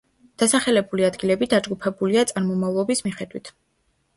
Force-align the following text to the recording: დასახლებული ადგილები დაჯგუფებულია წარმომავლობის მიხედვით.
დასახლებული 0.43 1.05
ადგილები 1.09 1.49
დაჯგუფებულია 1.53 2.25
წარმომავლობის 2.33 3.07
მიხედვით. 3.11 3.53